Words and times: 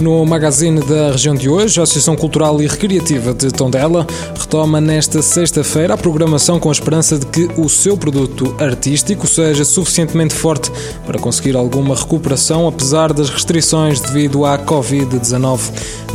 No 0.00 0.24
magazine 0.24 0.80
da 0.80 1.10
região 1.12 1.34
de 1.34 1.46
hoje, 1.46 1.78
a 1.78 1.82
Associação 1.82 2.16
Cultural 2.16 2.62
e 2.62 2.66
Recreativa 2.66 3.34
de 3.34 3.50
Tondela 3.50 4.06
retoma 4.34 4.80
nesta 4.80 5.20
sexta-feira 5.20 5.92
a 5.92 5.98
programação 5.98 6.58
com 6.58 6.70
a 6.70 6.72
esperança 6.72 7.18
de 7.18 7.26
que 7.26 7.50
o 7.58 7.68
seu 7.68 7.98
produto 7.98 8.56
artístico 8.58 9.26
seja 9.26 9.62
suficientemente 9.62 10.32
forte 10.34 10.72
para 11.04 11.18
conseguir 11.18 11.54
alguma 11.54 11.94
recuperação, 11.94 12.66
apesar 12.66 13.12
das 13.12 13.28
restrições 13.28 14.00
devido 14.00 14.46
à 14.46 14.58
Covid-19. 14.58 15.60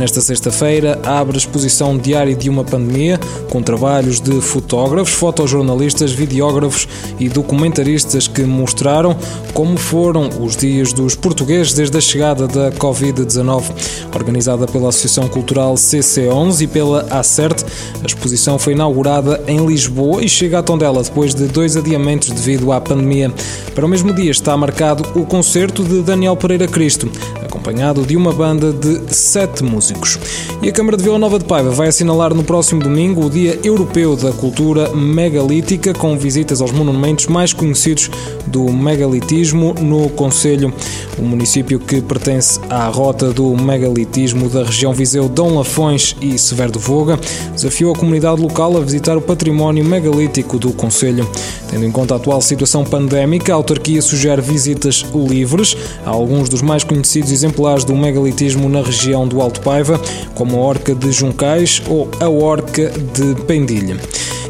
Nesta 0.00 0.20
sexta-feira, 0.20 1.00
abre 1.04 1.36
a 1.36 1.38
exposição 1.38 1.96
Diário 1.96 2.36
de 2.36 2.50
uma 2.50 2.64
Pandemia, 2.64 3.20
com 3.48 3.62
trabalhos 3.62 4.20
de 4.20 4.40
fotógrafos, 4.40 5.14
fotojornalistas, 5.14 6.10
videógrafos 6.10 6.88
e 7.20 7.28
documentaristas 7.28 8.26
que 8.26 8.42
mostraram 8.42 9.16
como 9.54 9.78
foram 9.78 10.28
os 10.40 10.56
dias 10.56 10.92
dos 10.92 11.14
portugueses 11.14 11.72
desde 11.72 11.96
a 11.96 12.00
chegada 12.00 12.48
da 12.48 12.72
Covid-19 12.72 13.75
organizada 14.14 14.66
pela 14.66 14.88
Associação 14.88 15.28
Cultural 15.28 15.74
CC11 15.74 16.62
e 16.62 16.66
pela 16.66 17.06
ACERT. 17.10 17.64
A 18.02 18.06
exposição 18.06 18.58
foi 18.58 18.72
inaugurada 18.72 19.42
em 19.46 19.64
Lisboa 19.66 20.22
e 20.24 20.28
chega 20.28 20.58
a 20.58 20.62
Tondela 20.62 21.02
depois 21.02 21.34
de 21.34 21.46
dois 21.46 21.76
adiamentos 21.76 22.30
devido 22.30 22.72
à 22.72 22.80
pandemia. 22.80 23.32
Para 23.74 23.86
o 23.86 23.88
mesmo 23.88 24.12
dia 24.12 24.30
está 24.30 24.56
marcado 24.56 25.04
o 25.18 25.26
concerto 25.26 25.84
de 25.84 26.02
Daniel 26.02 26.36
Pereira 26.36 26.66
Cristo, 26.66 27.10
acompanhado 27.56 28.04
de 28.04 28.16
uma 28.16 28.32
banda 28.32 28.72
de 28.72 29.14
sete 29.14 29.64
músicos. 29.64 30.18
E 30.62 30.68
a 30.68 30.72
Câmara 30.72 30.96
de 30.96 31.02
Vila 31.02 31.18
Nova 31.18 31.38
de 31.38 31.44
Paiva 31.46 31.70
vai 31.70 31.88
assinalar 31.88 32.34
no 32.34 32.44
próximo 32.44 32.82
domingo 32.82 33.24
o 33.24 33.30
Dia 33.30 33.58
Europeu 33.64 34.14
da 34.14 34.30
Cultura 34.30 34.90
Megalítica, 34.94 35.94
com 35.94 36.16
visitas 36.18 36.60
aos 36.60 36.70
monumentos 36.70 37.26
mais 37.26 37.52
conhecidos 37.52 38.10
do 38.46 38.70
megalitismo 38.70 39.74
no 39.80 40.08
Conselho. 40.10 40.72
O 41.18 41.22
município 41.22 41.80
que 41.80 42.02
pertence 42.02 42.60
à 42.68 42.88
rota 42.88 43.32
do 43.32 43.56
megalitismo 43.56 44.50
da 44.50 44.64
região 44.64 44.92
Viseu, 44.92 45.28
Dom 45.28 45.56
Lafões 45.56 46.14
e 46.20 46.38
Severo 46.38 46.72
do 46.72 46.78
Voga, 46.78 47.18
desafiou 47.54 47.94
a 47.94 47.98
comunidade 47.98 48.40
local 48.40 48.76
a 48.76 48.80
visitar 48.80 49.16
o 49.16 49.22
património 49.22 49.84
megalítico 49.84 50.58
do 50.58 50.72
Conselho. 50.72 51.28
Tendo 51.70 51.84
em 51.84 51.90
conta 51.90 52.14
a 52.14 52.16
atual 52.18 52.40
situação 52.40 52.84
pandémica, 52.84 53.52
a 53.52 53.56
autarquia 53.56 54.02
sugere 54.02 54.42
visitas 54.42 55.04
livres 55.14 55.76
a 56.04 56.10
alguns 56.10 56.48
dos 56.48 56.62
mais 56.62 56.84
conhecidos 56.84 57.32
exemplares 57.46 57.84
do 57.84 57.94
megalitismo 57.94 58.68
na 58.68 58.82
região 58.82 59.26
do 59.26 59.40
Alto 59.40 59.60
Paiva, 59.60 60.00
como 60.34 60.56
a 60.56 60.60
Orca 60.60 60.94
de 60.94 61.12
Juncais 61.12 61.80
ou 61.88 62.10
a 62.20 62.28
Orca 62.28 62.90
de 62.90 63.40
Pendilha. 63.42 63.96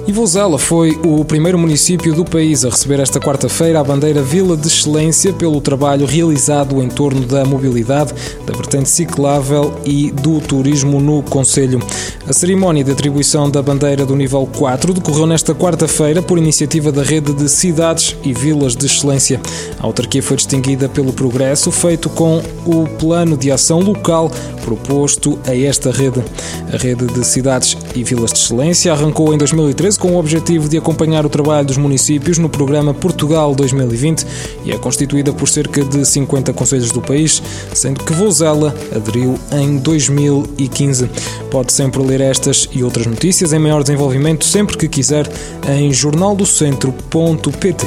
E 0.09 0.13
Vozela 0.13 0.57
foi 0.57 0.97
o 1.05 1.25
primeiro 1.25 1.59
município 1.59 2.15
do 2.15 2.25
país 2.25 2.65
a 2.65 2.69
receber 2.69 3.01
esta 3.01 3.19
quarta-feira 3.19 3.81
a 3.81 3.85
bandeira 3.85 4.23
Vila 4.23 4.57
de 4.57 4.69
Excelência 4.69 5.33
pelo 5.33 5.61
trabalho 5.61 6.07
realizado 6.07 6.81
em 6.81 6.89
torno 6.89 7.27
da 7.27 7.45
mobilidade, 7.45 8.15
da 8.47 8.55
vertente 8.55 8.89
ciclável 8.89 9.75
e 9.85 10.13
do 10.13 10.41
turismo 10.41 11.01
no 11.01 11.25
Conselho. 11.25 11.81
A 12.25 12.33
cerimónia 12.33 12.85
de 12.85 12.93
atribuição 12.93 13.51
da 13.51 13.61
bandeira 13.61 14.07
do 14.07 14.15
nível 14.15 14.49
4 14.57 14.95
decorreu 14.95 15.27
nesta 15.27 15.53
quarta-feira 15.57 16.23
por 16.23 16.39
iniciativa 16.39 16.93
da 16.93 17.03
rede 17.03 17.33
de 17.33 17.49
cidades 17.49 18.17
e 18.23 18.33
vilas 18.33 18.77
de 18.77 18.87
excelência. 18.87 19.41
A 19.81 19.87
autarquia 19.87 20.23
foi 20.23 20.37
distinguida 20.37 20.89
pelo 20.89 21.13
progresso 21.13 21.73
feito 21.73 22.09
com 22.09 22.41
o 22.65 22.87
plano 22.99 23.37
de 23.37 23.51
ação 23.51 23.81
local 23.81 24.31
proposto 24.65 25.39
a 25.47 25.57
esta 25.57 25.91
rede. 25.91 26.23
A 26.73 26.77
rede 26.77 27.07
de 27.07 27.25
cidades 27.25 27.77
e 27.95 28.03
vilas 28.03 28.33
de 28.33 28.39
excelência 28.39 28.93
arrancou 28.93 29.33
em 29.33 29.39
2013 29.39 29.96
com 29.97 30.13
o 30.13 30.19
objetivo 30.19 30.69
de 30.69 30.77
acompanhar 30.77 31.25
o 31.25 31.29
trabalho 31.29 31.67
dos 31.67 31.77
municípios 31.77 32.39
no 32.39 32.49
programa 32.49 32.93
Portugal 32.95 33.55
2020 33.55 34.27
e 34.65 34.73
é 34.73 34.79
constituída 34.79 35.33
por 35.33 35.49
cerca 35.49 35.85
de 35.85 36.05
50 36.05 36.53
conselhos 36.53 36.93
do 36.93 37.01
país, 37.01 37.43
sendo 37.75 38.05
que 38.05 38.13
Vozela 38.13 38.75
aderiu 38.95 39.39
em 39.53 39.79
2015. 39.79 41.11
Pode 41.51 41.73
sempre 41.73 42.03
ler 42.03 42.21
estas 42.21 42.69
e 42.73 42.83
outras 42.83 43.07
notícias 43.07 43.53
em 43.53 43.59
maior 43.59 43.83
desenvolvimento 43.83 44.45
sempre 44.45 44.77
que 44.77 44.89
quiser 44.89 45.31
em 45.69 45.93
jornaldocentro.pt. 45.93 47.87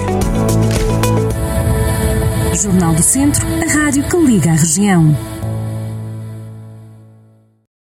Jornal 2.61 2.93
do 2.93 3.03
Centro, 3.03 3.45
a 3.47 3.71
rádio 3.71 4.03
que 4.03 4.17
liga 4.17 4.51
a 4.51 4.55
região. 4.55 5.38